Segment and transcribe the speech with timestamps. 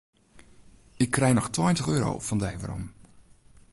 [0.97, 2.85] Ik krij noch tweintich euro fan dy werom.